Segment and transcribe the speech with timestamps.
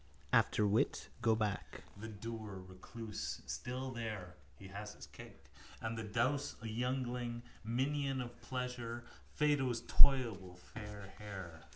[0.33, 1.09] Afterwit.
[1.21, 1.83] Go back.
[1.95, 5.45] The dour recluse still there (he has his cake)
[5.79, 9.03] and the douce youngling, minion of pleasure,
[9.35, 11.65] Phedo's toyable fair hair.